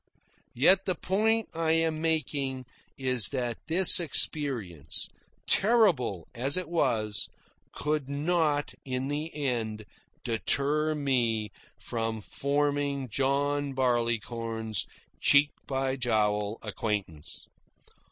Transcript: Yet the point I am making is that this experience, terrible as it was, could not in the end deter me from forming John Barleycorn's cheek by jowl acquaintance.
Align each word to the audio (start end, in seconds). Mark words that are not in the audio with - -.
Yet 0.55 0.85
the 0.85 0.95
point 0.95 1.47
I 1.53 1.73
am 1.73 2.01
making 2.01 2.65
is 2.97 3.27
that 3.27 3.59
this 3.67 3.99
experience, 3.99 5.07
terrible 5.45 6.27
as 6.33 6.57
it 6.57 6.67
was, 6.69 7.29
could 7.71 8.09
not 8.09 8.73
in 8.83 9.09
the 9.09 9.31
end 9.35 9.85
deter 10.23 10.95
me 10.95 11.51
from 11.79 12.19
forming 12.19 13.09
John 13.09 13.73
Barleycorn's 13.73 14.87
cheek 15.19 15.51
by 15.67 15.97
jowl 15.97 16.57
acquaintance. 16.63 17.45